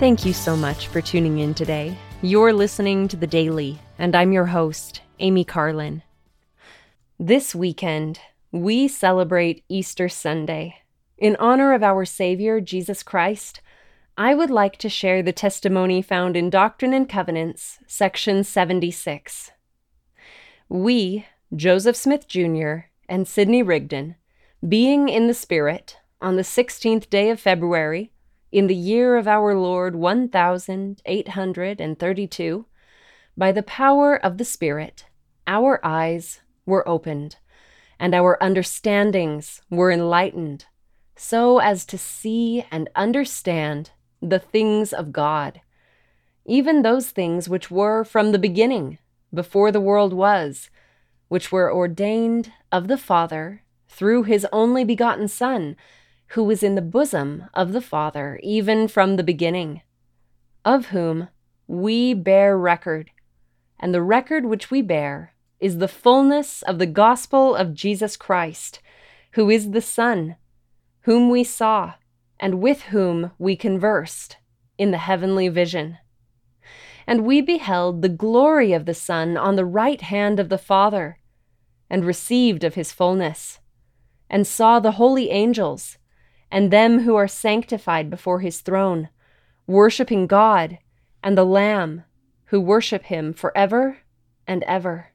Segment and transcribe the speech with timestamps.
[0.00, 1.94] Thank you so much for tuning in today.
[2.22, 6.02] You're listening to The Daily, and I'm your host, Amy Carlin.
[7.18, 8.18] This weekend,
[8.50, 10.76] we celebrate Easter Sunday.
[11.18, 13.60] In honor of our Savior, Jesus Christ,
[14.16, 19.50] I would like to share the testimony found in Doctrine and Covenants, section 76.
[20.70, 22.86] We, Joseph Smith Jr.
[23.06, 24.16] and Sidney Rigdon,
[24.66, 28.12] being in the Spirit, on the 16th day of February,
[28.52, 32.66] in the year of our Lord 1832,
[33.36, 35.04] by the power of the Spirit,
[35.46, 37.36] our eyes were opened,
[37.98, 40.66] and our understandings were enlightened,
[41.16, 43.90] so as to see and understand
[44.20, 45.60] the things of God,
[46.44, 48.98] even those things which were from the beginning,
[49.32, 50.68] before the world was,
[51.28, 55.76] which were ordained of the Father through his only begotten Son,
[56.30, 59.82] who was in the bosom of the Father even from the beginning,
[60.64, 61.28] of whom
[61.66, 63.10] we bear record,
[63.78, 68.80] and the record which we bear is the fullness of the gospel of Jesus Christ,
[69.32, 70.36] who is the Son,
[71.02, 71.94] whom we saw
[72.40, 74.38] and with whom we conversed
[74.78, 75.98] in the heavenly vision.
[77.06, 81.18] And we beheld the glory of the Son on the right hand of the Father,
[81.90, 83.58] and received of his fullness,
[84.30, 85.98] and saw the holy angels,
[86.50, 89.08] and them who are sanctified before his throne,
[89.66, 90.78] worshipping God
[91.22, 92.04] and the Lamb,
[92.46, 93.98] who worship him for ever
[94.46, 95.08] and ever.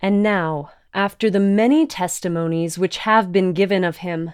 [0.00, 4.32] And now, after the many testimonies which have been given of him,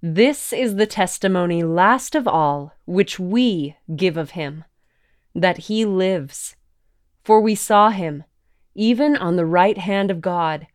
[0.00, 4.64] this is the testimony last of all which we give of him,
[5.34, 6.54] that he lives.
[7.24, 8.22] For we saw him,
[8.74, 10.68] even on the right hand of God,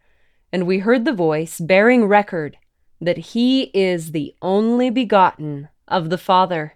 [0.52, 2.58] and we heard the voice bearing record
[3.04, 6.76] that he is the only begotten of the Father,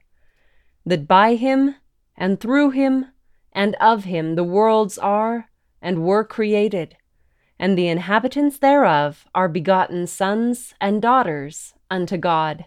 [0.85, 1.75] that by him
[2.15, 3.07] and through him
[3.53, 5.49] and of him the worlds are
[5.81, 6.97] and were created,
[7.59, 12.65] and the inhabitants thereof are begotten sons and daughters unto God.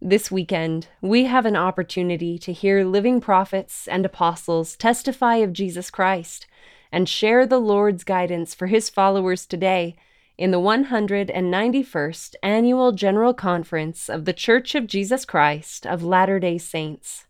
[0.00, 5.90] This weekend, we have an opportunity to hear living prophets and apostles testify of Jesus
[5.90, 6.46] Christ
[6.92, 9.96] and share the Lord's guidance for his followers today
[10.38, 16.58] in the 191st Annual General Conference of the Church of Jesus Christ of Latter day
[16.58, 17.26] Saints.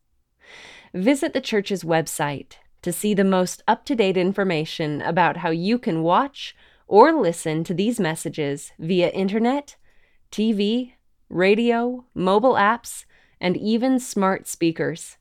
[0.92, 5.78] Visit the church's website to see the most up to date information about how you
[5.78, 6.56] can watch
[6.88, 9.76] or listen to these messages via internet
[10.32, 10.92] TV,
[11.28, 13.04] radio, mobile apps,
[13.40, 15.16] and even smart speakers.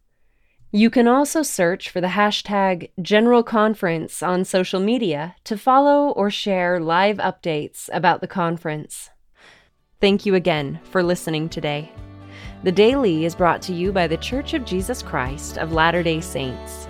[0.71, 6.29] You can also search for the hashtag General Conference on social media to follow or
[6.29, 9.09] share live updates about the conference.
[10.01, 11.91] Thank you again for listening today.
[12.63, 16.19] The Daily is brought to you by The Church of Jesus Christ of Latter day
[16.19, 16.87] Saints.